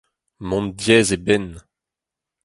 mont 0.47 0.69
diaes 0.79 1.09
e 1.15 1.17
benn 1.25 1.47